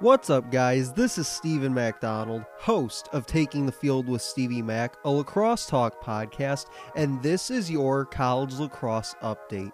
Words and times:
What's 0.00 0.28
up, 0.28 0.50
guys? 0.50 0.92
This 0.92 1.18
is 1.18 1.28
Stephen 1.28 1.72
MacDonald, 1.72 2.44
host 2.58 3.08
of 3.12 3.26
Taking 3.26 3.64
the 3.64 3.70
Field 3.70 4.08
with 4.08 4.22
Stevie 4.22 4.60
Mac, 4.60 4.96
a 5.04 5.10
lacrosse 5.10 5.66
talk 5.66 6.02
podcast, 6.02 6.66
and 6.96 7.22
this 7.22 7.48
is 7.48 7.70
your 7.70 8.04
college 8.04 8.54
lacrosse 8.54 9.14
update. 9.22 9.70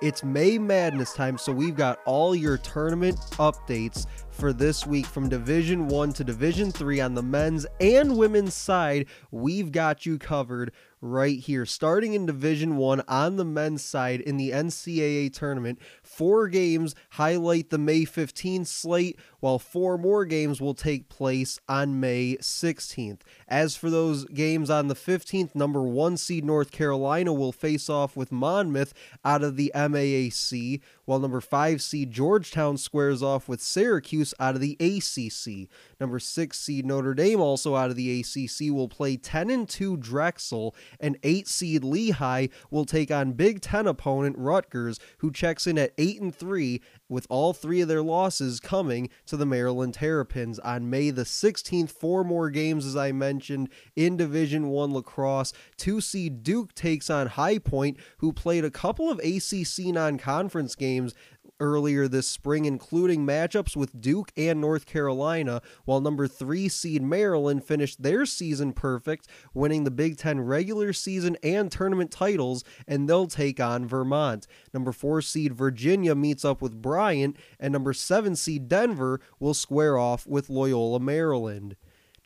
It's 0.00 0.22
May 0.22 0.58
Madness 0.58 1.12
time, 1.12 1.36
so 1.36 1.50
we've 1.50 1.74
got 1.74 1.98
all 2.04 2.36
your 2.36 2.56
tournament 2.56 3.18
updates 3.32 4.06
for 4.34 4.52
this 4.52 4.84
week 4.84 5.06
from 5.06 5.28
Division 5.28 5.86
1 5.86 6.12
to 6.14 6.24
Division 6.24 6.72
3 6.72 7.00
on 7.00 7.14
the 7.14 7.22
men's 7.22 7.66
and 7.80 8.18
women's 8.18 8.54
side. 8.54 9.06
We've 9.30 9.70
got 9.70 10.04
you 10.04 10.18
covered 10.18 10.72
right 11.00 11.38
here. 11.38 11.66
Starting 11.66 12.14
in 12.14 12.24
Division 12.24 12.76
1 12.76 13.02
on 13.06 13.36
the 13.36 13.44
men's 13.44 13.84
side 13.84 14.22
in 14.22 14.38
the 14.38 14.50
NCAA 14.50 15.32
tournament, 15.32 15.78
four 16.02 16.48
games 16.48 16.94
highlight 17.10 17.68
the 17.68 17.78
May 17.78 18.00
15th 18.00 18.66
slate, 18.66 19.18
while 19.40 19.58
four 19.58 19.98
more 19.98 20.24
games 20.24 20.60
will 20.60 20.72
take 20.72 21.10
place 21.10 21.60
on 21.68 22.00
May 22.00 22.38
16th. 22.40 23.20
As 23.46 23.76
for 23.76 23.90
those 23.90 24.24
games 24.24 24.70
on 24.70 24.88
the 24.88 24.94
15th, 24.94 25.54
number 25.54 25.82
1 25.82 26.16
seed 26.16 26.44
North 26.44 26.70
Carolina 26.70 27.32
will 27.34 27.52
face 27.52 27.90
off 27.90 28.16
with 28.16 28.32
Monmouth 28.32 28.94
out 29.24 29.42
of 29.42 29.56
the 29.56 29.70
MAAC, 29.74 30.80
while 31.04 31.18
number 31.18 31.42
5 31.42 31.82
seed 31.82 32.10
Georgetown 32.10 32.78
squares 32.78 33.22
off 33.22 33.46
with 33.46 33.60
Syracuse 33.60 34.23
out 34.38 34.54
of 34.54 34.60
the 34.60 34.76
ACC. 34.80 35.68
Number 36.00 36.18
6 36.18 36.58
seed 36.58 36.86
Notre 36.86 37.14
Dame 37.14 37.40
also 37.40 37.74
out 37.74 37.90
of 37.90 37.96
the 37.96 38.20
ACC 38.20 38.72
will 38.72 38.88
play 38.88 39.16
10 39.16 39.50
and 39.50 39.68
2 39.68 39.96
Drexel 39.98 40.74
and 41.00 41.18
8 41.22 41.48
seed 41.48 41.84
Lehigh 41.84 42.46
will 42.70 42.84
take 42.84 43.10
on 43.10 43.32
Big 43.32 43.60
10 43.60 43.86
opponent 43.86 44.36
Rutgers 44.38 44.98
who 45.18 45.32
checks 45.32 45.66
in 45.66 45.78
at 45.78 45.92
8 45.98 46.20
and 46.20 46.34
3 46.34 46.80
with 47.08 47.26
all 47.28 47.52
3 47.52 47.82
of 47.82 47.88
their 47.88 48.02
losses 48.02 48.60
coming 48.60 49.10
to 49.26 49.36
the 49.36 49.46
Maryland 49.46 49.94
Terrapins 49.94 50.58
on 50.60 50.88
May 50.88 51.10
the 51.10 51.24
16th. 51.24 51.90
Four 51.90 52.24
more 52.24 52.50
games 52.50 52.86
as 52.86 52.96
I 52.96 53.12
mentioned 53.12 53.68
in 53.96 54.16
Division 54.16 54.68
1 54.68 54.92
lacrosse. 54.92 55.52
2 55.76 56.00
seed 56.00 56.42
Duke 56.42 56.74
takes 56.74 57.10
on 57.10 57.26
High 57.26 57.58
Point 57.58 57.98
who 58.18 58.32
played 58.32 58.64
a 58.64 58.70
couple 58.70 59.10
of 59.10 59.18
ACC 59.18 59.86
non-conference 59.86 60.74
games 60.74 61.14
earlier 61.60 62.08
this 62.08 62.28
spring, 62.28 62.64
including 62.64 63.26
matchups 63.26 63.76
with 63.76 64.00
Duke 64.00 64.32
and 64.36 64.60
North 64.60 64.86
Carolina, 64.86 65.62
while 65.84 66.00
number 66.00 66.26
three 66.26 66.68
seed 66.68 67.02
Maryland 67.02 67.64
finished 67.64 68.02
their 68.02 68.26
season 68.26 68.72
perfect, 68.72 69.26
winning 69.52 69.84
the 69.84 69.90
Big 69.90 70.16
Ten 70.16 70.40
regular 70.40 70.92
season 70.92 71.36
and 71.42 71.70
tournament 71.70 72.10
titles, 72.10 72.64
and 72.86 73.08
they'll 73.08 73.26
take 73.26 73.60
on 73.60 73.86
Vermont. 73.86 74.46
Number 74.72 74.92
four 74.92 75.22
seed 75.22 75.54
Virginia 75.54 76.14
meets 76.14 76.44
up 76.44 76.60
with 76.60 76.80
Bryant, 76.80 77.36
and 77.58 77.72
number 77.72 77.92
seven 77.92 78.36
seed 78.36 78.68
Denver 78.68 79.20
will 79.38 79.54
square 79.54 79.98
off 79.98 80.26
with 80.26 80.50
Loyola, 80.50 81.00
Maryland. 81.00 81.76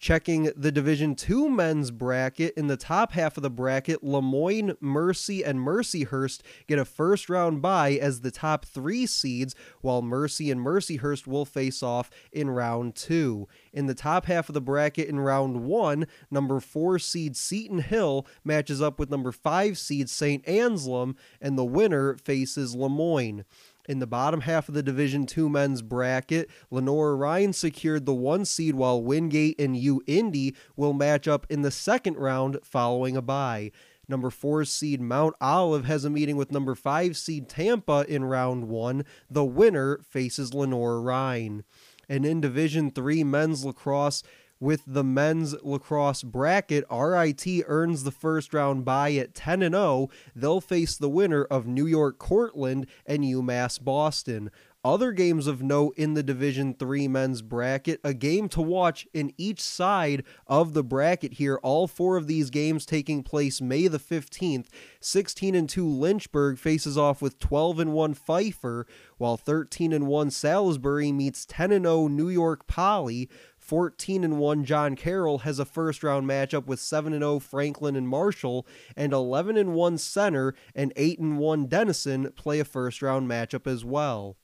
Checking 0.01 0.53
the 0.55 0.71
Division 0.71 1.17
Two 1.17 1.49
men's 1.49 1.91
bracket 1.91 2.55
in 2.57 2.69
the 2.69 2.77
top 2.77 3.13
half 3.13 3.37
of 3.37 3.43
the 3.43 3.51
bracket, 3.51 4.05
Le 4.05 4.23
Moyne, 4.23 4.75
Mercy, 4.81 5.45
and 5.45 5.59
Mercyhurst 5.59 6.41
get 6.69 6.79
a 6.79 6.85
first 6.85 7.29
round 7.29 7.61
bye 7.61 7.95
as 7.95 8.21
the 8.21 8.31
top 8.31 8.65
three 8.65 9.07
seeds, 9.07 9.57
while 9.81 10.01
Mercy 10.01 10.53
and 10.53 10.61
Mercyhurst 10.61 11.27
will 11.27 11.45
face 11.45 11.83
off 11.83 12.11
in 12.31 12.49
round 12.49 12.95
two. 12.95 13.49
In 13.73 13.87
the 13.87 13.95
top 13.95 14.27
half 14.27 14.49
of 14.49 14.55
the 14.55 14.61
bracket 14.61 15.09
in 15.09 15.19
round 15.19 15.65
one, 15.65 16.07
number 16.31 16.61
four 16.61 17.01
seed 17.01 17.37
Seton 17.37 17.81
Hill 17.81 18.25
matches 18.45 18.81
up 18.81 19.01
with 19.01 19.11
number 19.11 19.33
five 19.33 19.77
seed 19.77 20.09
St. 20.09 20.47
Anselm, 20.47 21.17
and 21.41 21.59
the 21.59 21.65
winner 21.65 22.15
faces 22.15 22.73
Le 22.73 22.89
Moyne. 22.89 23.45
In 23.89 24.01
the 24.01 24.07
bottom 24.07 24.43
half 24.43 24.69
of 24.69 24.75
the 24.75 24.83
Division 24.83 25.25
Two 25.25 25.49
men's 25.49 25.81
bracket, 25.81 26.51
Lenoir-Rhyne 26.71 27.55
secured 27.55 28.05
the 28.05 28.13
one 28.13 28.45
seed 28.45 28.75
while 28.75 29.03
Wingate 29.03 29.59
and 29.59 29.75
U 29.75 30.03
Indy 30.07 30.55
will 30.77 30.93
match 30.93 31.27
up 31.27 31.47
in 31.49 31.63
the 31.63 31.71
second 31.71 32.19
round 32.19 32.59
following 32.63 33.17
a 33.17 33.23
bye. 33.23 33.73
Number 34.07 34.29
four 34.29 34.67
seed 34.67 35.01
Mount 35.01 35.35
Olive 35.41 35.87
has 35.87 36.05
a 36.05 36.11
meeting 36.11 36.37
with 36.37 36.53
number 36.53 36.75
five 36.75 37.17
seed 37.17 37.49
Tampa 37.49 38.05
in 38.07 38.25
round 38.25 38.69
one. 38.69 39.07
The 39.31 39.45
winner 39.45 40.01
faces 40.07 40.53
Lenoir-Rhyne. 40.53 41.65
And 42.11 42.27
in 42.27 42.43
Division 42.43 42.91
Three 42.91 43.25
men's 43.25 43.65
lacrosse, 43.65 44.23
with 44.61 44.83
the 44.87 45.05
men's 45.05 45.55
lacrosse 45.63 46.23
bracket, 46.23 46.85
RIT 46.91 47.47
earns 47.67 48.05
the 48.05 48.11
first 48.11 48.53
round 48.53 48.85
bye 48.85 49.13
at 49.15 49.35
10 49.35 49.63
and 49.63 49.75
0. 49.75 50.09
They'll 50.35 50.61
face 50.61 50.97
the 50.97 51.09
winner 51.09 51.45
of 51.45 51.67
New 51.67 51.87
York 51.87 52.19
Cortland 52.19 52.87
and 53.07 53.23
UMass 53.23 53.83
Boston. 53.83 54.51
Other 54.85 55.11
games 55.11 55.49
of 55.49 55.61
note 55.61 55.95
in 55.99 56.15
the 56.15 56.23
Division 56.23 56.73
3 56.73 57.09
men's 57.09 57.43
bracket, 57.43 58.01
a 58.05 58.15
game 58.15 58.49
to 58.51 58.63
watch 58.63 59.09
in 59.13 59.35
each 59.37 59.61
side 59.61 60.23
of 60.47 60.73
the 60.73 60.85
bracket 60.85 61.35
here. 61.35 61.59
All 61.65 61.89
four 61.89 62.17
of 62.17 62.29
these 62.29 62.49
games 62.49 62.87
taking 62.87 63.25
place 63.25 63.61
May 63.61 63.89
the 63.89 63.99
15th. 63.99 64.69
16 65.01 65.57
and 65.57 65.69
2 65.69 65.87
Lynchburg 65.87 66.59
faces 66.59 66.97
off 66.97 67.21
with 67.21 67.41
12 67.41 67.81
and 67.81 67.93
1 67.93 68.15
Pfeiffer, 68.15 68.87
while 69.19 69.37
13 69.37 69.93
and 69.93 70.07
1 70.07 70.31
Salisbury 70.31 71.11
meets 71.11 71.45
10 71.45 71.73
and 71.73 71.85
0 71.85 72.07
New 72.07 72.29
York 72.29 72.69
Poly. 72.69 73.29
14 73.69 74.25
and 74.25 74.39
1 74.39 74.65
John 74.65 74.97
Carroll 74.97 75.41
has 75.41 75.59
a 75.59 75.65
first 75.67 76.03
round 76.03 76.27
matchup 76.27 76.65
with 76.65 76.81
7 76.81 77.13
and 77.13 77.21
0 77.21 77.39
Franklin 77.39 77.97
and 77.97 78.09
Marshall 78.09 78.67
and 78.97 79.13
11 79.13 79.59
and 79.59 79.75
1 79.75 79.99
Centre 79.99 80.55
and 80.75 80.91
8 80.97 81.19
and 81.19 81.39
1 81.39 81.67
Denison 81.67 82.33
play 82.33 82.61
a 82.61 82.65
first 82.65 83.03
round 83.03 83.29
matchup 83.29 83.67
as 83.67 83.85
well. 83.85 84.39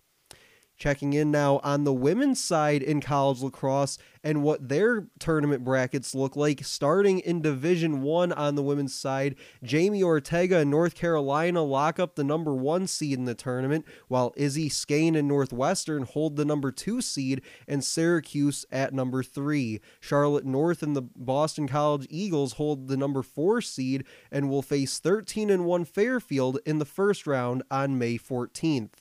Checking 0.84 1.14
in 1.14 1.30
now 1.30 1.60
on 1.64 1.84
the 1.84 1.94
women's 1.94 2.44
side 2.44 2.82
in 2.82 3.00
college 3.00 3.40
lacrosse 3.40 3.96
and 4.22 4.42
what 4.42 4.68
their 4.68 5.06
tournament 5.18 5.64
brackets 5.64 6.14
look 6.14 6.36
like. 6.36 6.62
Starting 6.62 7.20
in 7.20 7.40
Division 7.40 8.02
1 8.02 8.32
on 8.34 8.54
the 8.54 8.62
women's 8.62 8.94
side, 8.94 9.34
Jamie 9.62 10.02
Ortega 10.02 10.58
and 10.58 10.70
North 10.70 10.94
Carolina 10.94 11.62
lock 11.62 11.98
up 11.98 12.16
the 12.16 12.22
number 12.22 12.54
1 12.54 12.86
seed 12.86 13.18
in 13.18 13.24
the 13.24 13.34
tournament, 13.34 13.86
while 14.08 14.34
Izzy 14.36 14.68
Scane 14.68 15.16
and 15.16 15.26
Northwestern 15.26 16.02
hold 16.02 16.36
the 16.36 16.44
number 16.44 16.70
2 16.70 17.00
seed 17.00 17.40
and 17.66 17.82
Syracuse 17.82 18.66
at 18.70 18.92
number 18.92 19.22
3. 19.22 19.80
Charlotte 20.00 20.44
North 20.44 20.82
and 20.82 20.94
the 20.94 21.02
Boston 21.02 21.66
College 21.66 22.06
Eagles 22.10 22.54
hold 22.54 22.88
the 22.88 22.96
number 22.98 23.22
4 23.22 23.62
seed 23.62 24.04
and 24.30 24.50
will 24.50 24.60
face 24.60 24.98
13 24.98 25.48
and 25.48 25.64
1 25.64 25.86
Fairfield 25.86 26.58
in 26.66 26.78
the 26.78 26.84
first 26.84 27.26
round 27.26 27.62
on 27.70 27.98
May 27.98 28.18
14th. 28.18 29.00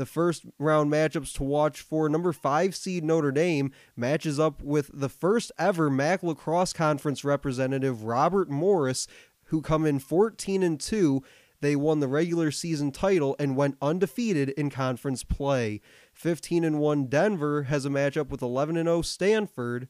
The 0.00 0.06
first 0.06 0.46
round 0.58 0.90
matchups 0.90 1.34
to 1.34 1.42
watch 1.42 1.82
for 1.82 2.08
number 2.08 2.32
five 2.32 2.74
seed 2.74 3.04
Notre 3.04 3.32
Dame 3.32 3.70
matches 3.94 4.40
up 4.40 4.62
with 4.62 4.90
the 4.94 5.10
first 5.10 5.52
ever 5.58 5.90
MAC 5.90 6.22
lacrosse 6.22 6.72
conference 6.72 7.22
representative 7.22 8.04
Robert 8.04 8.48
Morris, 8.48 9.06
who 9.48 9.60
come 9.60 9.84
in 9.84 9.98
14 9.98 10.62
and 10.62 10.80
2. 10.80 11.22
They 11.60 11.76
won 11.76 12.00
the 12.00 12.08
regular 12.08 12.50
season 12.50 12.92
title 12.92 13.36
and 13.38 13.58
went 13.58 13.76
undefeated 13.82 14.48
in 14.56 14.70
conference 14.70 15.22
play. 15.22 15.82
15 16.14 16.64
and 16.64 16.80
1 16.80 17.04
Denver 17.08 17.64
has 17.64 17.84
a 17.84 17.90
matchup 17.90 18.30
with 18.30 18.40
11 18.40 18.78
and 18.78 18.86
0 18.86 19.02
Stanford. 19.02 19.86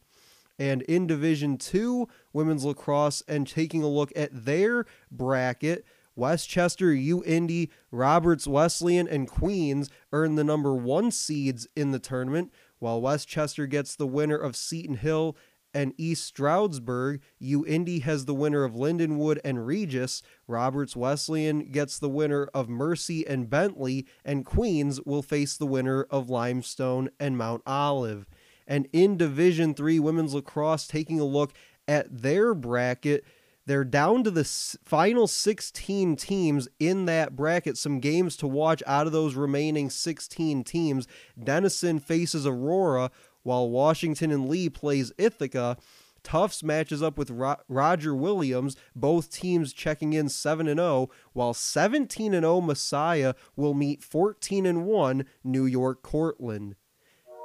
And 0.58 0.82
in 0.82 1.06
Division 1.06 1.56
2, 1.56 2.08
women's 2.32 2.64
lacrosse, 2.64 3.22
and 3.28 3.46
taking 3.46 3.84
a 3.84 3.88
look 3.88 4.12
at 4.16 4.44
their 4.44 4.86
bracket, 5.08 5.84
West 6.20 6.50
Chester, 6.50 6.92
U 6.92 7.24
Indy, 7.24 7.70
Roberts 7.90 8.46
Wesleyan, 8.46 9.08
and 9.08 9.26
Queens 9.26 9.88
earn 10.12 10.34
the 10.34 10.44
number 10.44 10.74
one 10.74 11.10
seeds 11.10 11.66
in 11.74 11.92
the 11.92 11.98
tournament, 11.98 12.52
while 12.78 13.00
West 13.00 13.26
Chester 13.26 13.66
gets 13.66 13.96
the 13.96 14.06
winner 14.06 14.36
of 14.36 14.54
Seton 14.54 14.96
Hill 14.96 15.34
and 15.72 15.94
East 15.96 16.26
Stroudsburg. 16.26 17.22
U 17.38 17.64
Indy 17.66 18.00
has 18.00 18.26
the 18.26 18.34
winner 18.34 18.64
of 18.64 18.74
Lindenwood 18.74 19.38
and 19.42 19.66
Regis. 19.66 20.22
Roberts 20.46 20.94
Wesleyan 20.94 21.70
gets 21.72 21.98
the 21.98 22.10
winner 22.10 22.50
of 22.52 22.68
Mercy 22.68 23.26
and 23.26 23.48
Bentley, 23.48 24.06
and 24.22 24.44
Queens 24.44 25.00
will 25.06 25.22
face 25.22 25.56
the 25.56 25.66
winner 25.66 26.02
of 26.10 26.28
Limestone 26.28 27.08
and 27.18 27.38
Mount 27.38 27.62
Olive. 27.64 28.26
And 28.66 28.88
in 28.92 29.16
Division 29.16 29.72
3 29.72 29.98
women's 29.98 30.34
lacrosse, 30.34 30.86
taking 30.86 31.18
a 31.18 31.24
look 31.24 31.54
at 31.88 32.22
their 32.22 32.52
bracket, 32.52 33.24
they're 33.70 33.84
down 33.84 34.24
to 34.24 34.32
the 34.32 34.42
final 34.84 35.28
16 35.28 36.16
teams 36.16 36.68
in 36.80 37.04
that 37.04 37.36
bracket. 37.36 37.78
Some 37.78 38.00
games 38.00 38.36
to 38.38 38.48
watch 38.48 38.82
out 38.84 39.06
of 39.06 39.12
those 39.12 39.36
remaining 39.36 39.90
16 39.90 40.64
teams. 40.64 41.06
Denison 41.40 42.00
faces 42.00 42.48
Aurora, 42.48 43.12
while 43.44 43.70
Washington 43.70 44.32
and 44.32 44.48
Lee 44.48 44.68
plays 44.68 45.12
Ithaca. 45.18 45.76
Tufts 46.24 46.64
matches 46.64 47.00
up 47.00 47.16
with 47.16 47.30
Ro- 47.30 47.60
Roger 47.68 48.12
Williams, 48.12 48.76
both 48.96 49.30
teams 49.30 49.72
checking 49.72 50.14
in 50.14 50.28
7 50.28 50.66
and 50.66 50.80
0, 50.80 51.08
while 51.32 51.54
17 51.54 52.34
and 52.34 52.42
0 52.42 52.60
Messiah 52.60 53.34
will 53.54 53.74
meet 53.74 54.02
14 54.02 54.66
and 54.66 54.84
1 54.84 55.24
New 55.44 55.64
York 55.64 56.02
Cortland. 56.02 56.74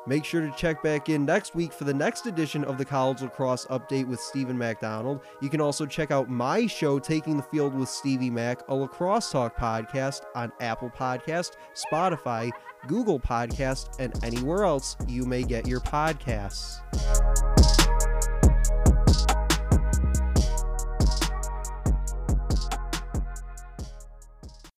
Make 0.08 0.24
sure 0.24 0.42
to 0.42 0.52
check 0.56 0.84
back 0.84 1.10
in 1.10 1.26
next 1.26 1.56
week 1.56 1.74
for 1.74 1.84
the 1.84 1.94
next 1.94 2.26
edition 2.26 2.64
of 2.64 2.78
the 2.78 2.86
College 2.86 3.22
Lacrosse 3.22 3.66
Update 3.66 4.08
with 4.08 4.20
Stephen 4.20 4.58
MacDonald. 4.58 5.22
You 5.42 5.50
can 5.50 5.62
also 5.62 5.86
check 5.86 6.12
out 6.12 6.30
my 6.30 6.68
show, 6.68 7.00
Taking 7.00 7.38
the 7.38 7.44
Field 7.44 7.74
with 7.74 7.90
Stevie 7.90 8.30
Mac, 8.30 8.68
a 8.68 8.76
lacrosse 8.76 9.32
talk 9.32 9.58
podcast 9.58 10.22
on 10.36 10.52
Apple 10.60 10.92
Podcast, 10.92 11.54
Spotify, 11.74 12.52
Google 12.88 13.20
Podcast, 13.20 14.00
and 14.00 14.14
anywhere 14.24 14.64
else 14.64 14.96
you 15.08 15.26
may 15.26 15.44
get 15.44 15.68
your 15.68 15.80
podcasts. 15.80 17.55